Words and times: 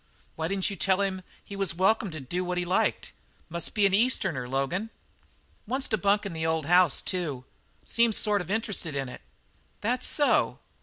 "Why 0.35 0.47
didn't 0.47 0.67
you 0.71 0.75
tell 0.75 1.01
him 1.01 1.21
he 1.43 1.55
was 1.55 1.75
welcome 1.75 2.09
to 2.09 2.19
do 2.19 2.43
what 2.43 2.57
he 2.57 2.65
liked? 2.65 3.13
Must 3.49 3.75
be 3.75 3.85
an 3.85 3.93
Easterner, 3.93 4.49
Logan." 4.49 4.89
"Wants 5.67 5.87
to 5.89 5.97
bunk 5.99 6.25
in 6.25 6.33
the 6.33 6.43
old 6.43 6.65
house, 6.65 7.03
too. 7.03 7.45
Seems 7.85 8.17
sort 8.17 8.41
of 8.41 8.49
interested 8.49 8.95
in 8.95 9.09
it." 9.09 9.21
"That 9.81 10.03
so? 10.03 10.57